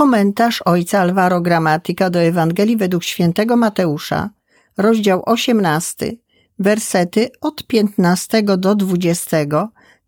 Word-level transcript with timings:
Komentarz 0.00 0.62
ojca 0.64 1.00
Alvaro 1.00 1.40
Gramatika 1.40 2.10
do 2.10 2.20
Ewangelii 2.20 2.76
według 2.76 3.04
świętego 3.04 3.56
Mateusza, 3.56 4.30
rozdział 4.76 5.22
18, 5.26 6.12
wersety 6.58 7.28
od 7.40 7.66
15 7.66 8.42
do 8.42 8.74
20 8.74 9.36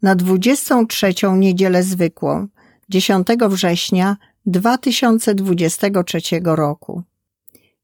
na 0.03 0.15
23 0.15 1.15
niedzielę 1.37 1.83
zwykłą, 1.83 2.49
10 2.89 3.27
września 3.49 4.17
2023 4.47 6.21
roku. 6.45 7.03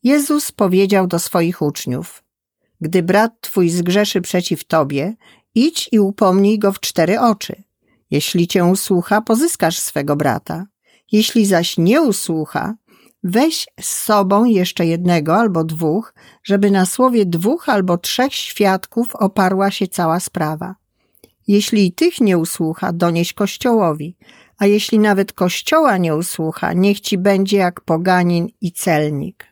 Jezus 0.02 0.52
powiedział 0.52 1.06
do 1.06 1.18
swoich 1.18 1.62
uczniów: 1.62 2.22
Gdy 2.80 3.02
brat 3.02 3.40
twój 3.40 3.70
zgrzeszy 3.70 4.20
przeciw 4.20 4.64
tobie, 4.64 5.14
idź 5.54 5.88
i 5.92 5.98
upomnij 5.98 6.58
go 6.58 6.72
w 6.72 6.80
cztery 6.80 7.20
oczy. 7.20 7.62
Jeśli 8.10 8.48
cię 8.48 8.64
usłucha, 8.64 9.20
pozyskasz 9.20 9.78
swego 9.78 10.16
brata. 10.16 10.66
Jeśli 11.12 11.46
zaś 11.46 11.78
nie 11.78 12.02
usłucha, 12.02 12.74
weź 13.22 13.66
z 13.80 13.88
sobą 13.88 14.44
jeszcze 14.44 14.86
jednego 14.86 15.36
albo 15.36 15.64
dwóch, 15.64 16.14
żeby 16.44 16.70
na 16.70 16.86
słowie 16.86 17.26
dwóch 17.26 17.68
albo 17.68 17.98
trzech 17.98 18.34
świadków 18.34 19.16
oparła 19.16 19.70
się 19.70 19.88
cała 19.88 20.20
sprawa. 20.20 20.74
Jeśli 21.48 21.92
tych 21.92 22.20
nie 22.20 22.38
usłucha, 22.38 22.92
donieś 22.92 23.32
kościołowi, 23.32 24.16
a 24.58 24.66
jeśli 24.66 24.98
nawet 24.98 25.32
kościoła 25.32 25.96
nie 25.96 26.16
usłucha, 26.16 26.72
niech 26.72 27.00
ci 27.00 27.18
będzie 27.18 27.56
jak 27.56 27.80
poganin 27.80 28.48
i 28.60 28.72
celnik. 28.72 29.46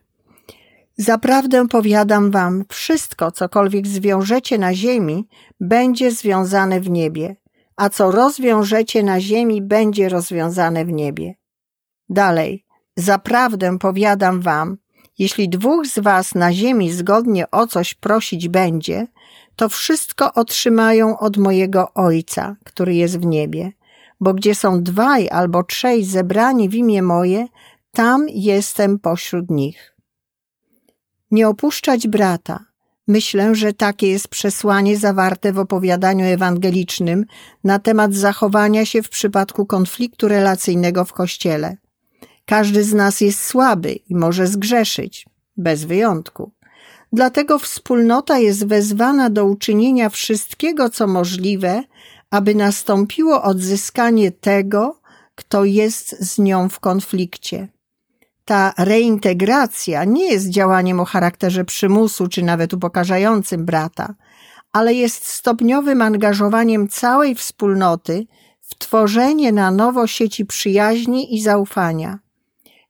Zaprawdę 0.98 1.68
powiadam 1.68 2.30
wam, 2.30 2.64
wszystko, 2.68 3.30
cokolwiek 3.30 3.86
zwiążecie 3.86 4.58
na 4.58 4.74
ziemi, 4.74 5.28
będzie 5.60 6.10
związane 6.10 6.80
w 6.80 6.90
niebie, 6.90 7.36
a 7.76 7.88
co 7.88 8.10
rozwiążecie 8.10 9.02
na 9.02 9.20
ziemi, 9.20 9.62
będzie 9.62 10.08
rozwiązane 10.08 10.84
w 10.84 10.92
niebie. 10.92 11.34
Dalej, 12.08 12.64
zaprawdę 12.96 13.78
powiadam 13.78 14.40
wam, 14.40 14.76
jeśli 15.18 15.48
dwóch 15.48 15.86
z 15.86 15.98
was 15.98 16.34
na 16.34 16.52
ziemi 16.52 16.92
zgodnie 16.92 17.50
o 17.50 17.66
coś 17.66 17.94
prosić 17.94 18.48
będzie, 18.48 19.06
to 19.56 19.68
wszystko 19.68 20.34
otrzymają 20.34 21.18
od 21.18 21.36
mojego 21.36 21.94
Ojca, 21.94 22.56
który 22.64 22.94
jest 22.94 23.18
w 23.18 23.26
niebie. 23.26 23.72
Bo 24.20 24.34
gdzie 24.34 24.54
są 24.54 24.82
dwaj 24.82 25.28
albo 25.28 25.62
trzej 25.62 26.04
zebrani 26.04 26.68
w 26.68 26.74
imię 26.74 27.02
moje, 27.02 27.46
tam 27.92 28.26
jestem 28.28 28.98
pośród 28.98 29.50
nich. 29.50 29.96
Nie 31.30 31.48
opuszczać 31.48 32.08
brata. 32.08 32.64
Myślę, 33.08 33.54
że 33.54 33.72
takie 33.72 34.08
jest 34.08 34.28
przesłanie 34.28 34.96
zawarte 34.96 35.52
w 35.52 35.58
opowiadaniu 35.58 36.24
ewangelicznym 36.24 37.24
na 37.64 37.78
temat 37.78 38.14
zachowania 38.14 38.86
się 38.86 39.02
w 39.02 39.08
przypadku 39.08 39.66
konfliktu 39.66 40.28
relacyjnego 40.28 41.04
w 41.04 41.12
Kościele. 41.12 41.76
Każdy 42.46 42.84
z 42.84 42.94
nas 42.94 43.20
jest 43.20 43.42
słaby 43.42 43.92
i 43.92 44.14
może 44.14 44.46
zgrzeszyć, 44.46 45.26
bez 45.56 45.84
wyjątku. 45.84 46.52
Dlatego 47.12 47.58
wspólnota 47.58 48.38
jest 48.38 48.66
wezwana 48.66 49.30
do 49.30 49.44
uczynienia 49.44 50.08
wszystkiego, 50.08 50.90
co 50.90 51.06
możliwe, 51.06 51.82
aby 52.30 52.54
nastąpiło 52.54 53.42
odzyskanie 53.42 54.32
tego, 54.32 55.00
kto 55.34 55.64
jest 55.64 56.20
z 56.20 56.38
nią 56.38 56.68
w 56.68 56.80
konflikcie. 56.80 57.68
Ta 58.44 58.72
reintegracja 58.78 60.04
nie 60.04 60.32
jest 60.32 60.48
działaniem 60.48 61.00
o 61.00 61.04
charakterze 61.04 61.64
przymusu 61.64 62.28
czy 62.28 62.42
nawet 62.42 62.74
upokarzającym 62.74 63.64
brata, 63.64 64.14
ale 64.72 64.94
jest 64.94 65.26
stopniowym 65.26 66.02
angażowaniem 66.02 66.88
całej 66.88 67.34
wspólnoty 67.34 68.26
w 68.60 68.74
tworzenie 68.74 69.52
na 69.52 69.70
nowo 69.70 70.06
sieci 70.06 70.46
przyjaźni 70.46 71.34
i 71.34 71.42
zaufania. 71.42 72.25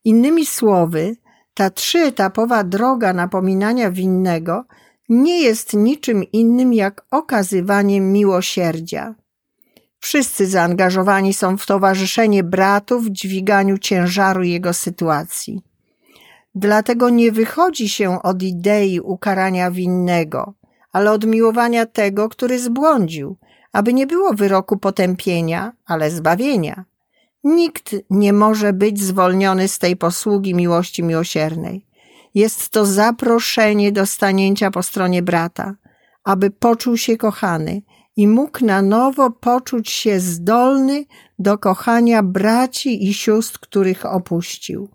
Innymi 0.07 0.47
słowy, 0.47 1.17
ta 1.55 1.71
trzyetapowa 1.71 2.65
droga 2.65 3.13
napominania 3.13 3.91
winnego 3.91 4.65
nie 5.09 5.41
jest 5.41 5.75
niczym 5.75 6.25
innym 6.25 6.73
jak 6.73 7.07
okazywaniem 7.11 8.13
miłosierdzia. 8.13 9.15
Wszyscy 9.99 10.47
zaangażowani 10.47 11.35
są 11.35 11.57
w 11.57 11.67
towarzyszenie 11.67 12.45
bratu 12.45 13.01
w 13.01 13.11
dźwiganiu 13.11 13.79
ciężaru 13.79 14.43
jego 14.43 14.73
sytuacji. 14.73 15.63
Dlatego 16.55 17.11
nie 17.11 17.33
wychodzi 17.33 17.89
się 17.89 18.23
od 18.23 18.43
idei 18.43 19.01
ukarania 19.01 19.71
winnego, 19.71 20.55
ale 20.93 21.13
od 21.13 21.27
miłowania 21.27 21.87
tego, 21.87 22.29
który 22.29 22.59
zbłądził, 22.59 23.37
aby 23.73 23.95
nie 23.95 24.07
było 24.07 24.35
wyroku 24.35 24.77
potępienia, 24.77 25.73
ale 25.87 26.11
zbawienia. 26.11 26.85
Nikt 27.47 27.95
nie 28.11 28.33
może 28.33 28.73
być 28.73 29.03
zwolniony 29.03 29.69
z 29.69 29.79
tej 29.79 29.97
posługi 29.97 30.55
miłości 30.55 31.03
miłosiernej. 31.03 31.87
Jest 32.35 32.69
to 32.69 32.87
zaproszenie 32.87 33.93
do 33.93 34.07
stanięcia 34.07 34.71
po 34.71 34.83
stronie 34.83 35.23
brata, 35.23 35.75
aby 36.25 36.51
poczuł 36.51 36.97
się 36.97 37.17
kochany 37.17 37.83
i 38.17 38.29
mógł 38.29 38.65
na 38.65 38.83
nowo 38.83 39.31
poczuć 39.31 39.91
się 39.91 40.21
zdolny 40.21 41.05
do 41.39 41.59
kochania 41.59 42.23
braci 42.23 43.09
i 43.09 43.15
sióstr, 43.15 43.61
których 43.61 44.07
opuścił. 44.07 44.89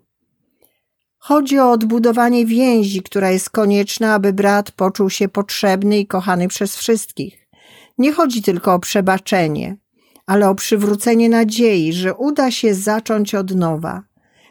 Chodzi 1.18 1.58
o 1.58 1.70
odbudowanie 1.70 2.46
więzi, 2.46 3.02
która 3.02 3.30
jest 3.30 3.50
konieczna, 3.50 4.14
aby 4.14 4.32
brat 4.32 4.70
poczuł 4.70 5.10
się 5.10 5.28
potrzebny 5.28 5.98
i 5.98 6.06
kochany 6.06 6.48
przez 6.48 6.76
wszystkich. 6.76 7.48
Nie 7.98 8.12
chodzi 8.12 8.42
tylko 8.42 8.74
o 8.74 8.78
przebaczenie, 8.78 9.76
ale 10.32 10.48
o 10.48 10.54
przywrócenie 10.54 11.28
nadziei, 11.28 11.92
że 11.92 12.14
uda 12.14 12.50
się 12.50 12.74
zacząć 12.74 13.34
od 13.34 13.54
nowa. 13.54 14.02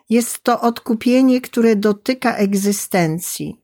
Jest 0.09 0.43
to 0.43 0.61
odkupienie, 0.61 1.41
które 1.41 1.75
dotyka 1.75 2.35
egzystencji. 2.35 3.61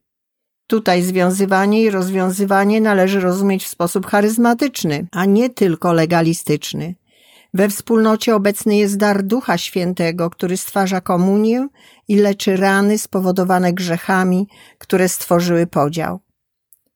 Tutaj 0.68 1.02
związywanie 1.04 1.82
i 1.82 1.90
rozwiązywanie 1.90 2.82
należy 2.82 3.20
rozumieć 3.20 3.64
w 3.64 3.68
sposób 3.68 4.06
charyzmatyczny, 4.06 5.08
a 5.12 5.26
nie 5.26 5.50
tylko 5.50 5.94
legalistyczny. 5.94 6.96
We 7.54 7.70
wspólnocie 7.70 8.36
obecny 8.36 8.78
jest 8.78 8.98
dar 8.98 9.24
Ducha 9.24 9.58
Świętego, 9.58 10.30
który 10.30 10.58
stwarza 10.58 11.02
komunię 11.02 11.68
i 12.08 12.16
leczy 12.16 12.58
rany 12.58 12.98
spowodowane 12.98 13.74
grzechami, 13.74 14.48
które 14.78 15.10
stworzyły 15.10 15.68
podział. 15.68 16.20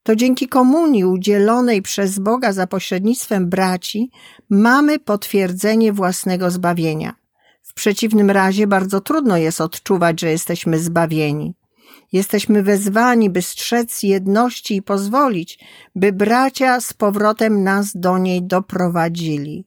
To 0.02 0.16
dzięki 0.16 0.48
komunii 0.48 1.04
udzielonej 1.04 1.82
przez 1.82 2.18
Boga 2.18 2.52
za 2.52 2.66
pośrednictwem 2.66 3.48
braci 3.48 4.10
mamy 4.50 4.98
potwierdzenie 4.98 5.92
własnego 5.92 6.50
zbawienia. 6.50 7.14
W 7.62 7.74
przeciwnym 7.74 8.30
razie 8.30 8.66
bardzo 8.66 9.00
trudno 9.00 9.36
jest 9.36 9.60
odczuwać, 9.60 10.20
że 10.20 10.30
jesteśmy 10.30 10.78
zbawieni. 10.78 11.54
Jesteśmy 12.12 12.62
wezwani, 12.62 13.30
by 13.30 13.42
strzec 13.42 14.02
jedności 14.02 14.76
i 14.76 14.82
pozwolić, 14.82 15.58
by 15.94 16.12
bracia 16.12 16.80
z 16.80 16.94
powrotem 16.94 17.62
nas 17.62 17.92
do 17.94 18.18
niej 18.18 18.42
doprowadzili. 18.42 19.66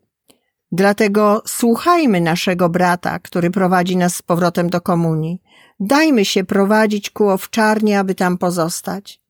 Dlatego 0.71 1.43
słuchajmy 1.47 2.21
naszego 2.21 2.69
brata, 2.69 3.19
który 3.19 3.51
prowadzi 3.51 3.97
nas 3.97 4.15
z 4.15 4.21
powrotem 4.21 4.69
do 4.69 4.81
komunii. 4.81 5.41
Dajmy 5.79 6.25
się 6.25 6.43
prowadzić 6.43 7.09
ku 7.09 7.29
owczarni, 7.29 7.93
aby 7.93 8.15
tam 8.15 8.37
pozostać. 8.37 9.24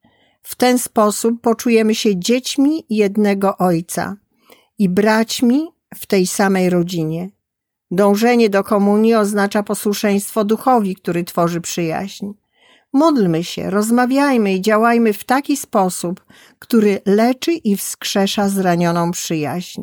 W 0.45 0.55
ten 0.55 0.77
sposób 0.79 1.41
poczujemy 1.41 1.95
się 1.95 2.19
dziećmi 2.19 2.85
jednego 2.89 3.57
Ojca 3.57 4.17
i 4.77 4.89
braćmi 4.89 5.67
w 5.95 6.05
tej 6.05 6.27
samej 6.27 6.69
rodzinie. 6.69 7.29
Dążenie 7.91 8.49
do 8.49 8.63
komunii 8.63 9.15
oznacza 9.15 9.63
posłuszeństwo 9.63 10.43
duchowi, 10.45 10.95
który 10.95 11.23
tworzy 11.23 11.61
przyjaźń. 11.61 12.25
Módlmy 12.93 13.43
się, 13.43 13.69
rozmawiajmy 13.69 14.53
i 14.53 14.61
działajmy 14.61 15.13
w 15.13 15.23
taki 15.23 15.57
sposób, 15.57 16.25
który 16.59 17.01
leczy 17.05 17.51
i 17.51 17.77
wskrzesza 17.77 18.49
zranioną 18.49 19.11
przyjaźń. 19.11 19.81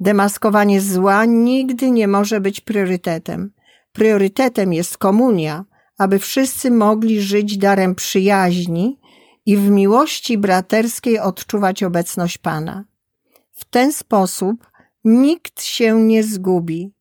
Demaskowanie 0.00 0.80
zła 0.80 1.24
nigdy 1.24 1.90
nie 1.90 2.08
może 2.08 2.40
być 2.40 2.60
priorytetem. 2.60 3.52
Priorytetem 3.92 4.72
jest 4.72 4.98
komunia, 4.98 5.64
aby 5.98 6.18
wszyscy 6.18 6.70
mogli 6.70 7.20
żyć 7.20 7.58
darem 7.58 7.94
przyjaźni 7.94 8.98
i 9.46 9.56
w 9.56 9.70
miłości 9.70 10.38
braterskiej 10.38 11.18
odczuwać 11.18 11.82
obecność 11.82 12.38
Pana. 12.38 12.84
W 13.52 13.64
ten 13.64 13.92
sposób 13.92 14.70
nikt 15.04 15.62
się 15.62 16.00
nie 16.00 16.22
zgubi. 16.22 16.92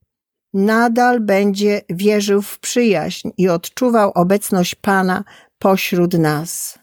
Nadal 0.54 1.20
będzie 1.20 1.82
wierzył 1.90 2.42
w 2.42 2.60
przyjaźń 2.60 3.30
i 3.38 3.50
odczuwał 3.50 4.12
obecność 4.16 4.76
Pana 4.76 5.24
pośród 5.60 6.14
nas. 6.14 6.80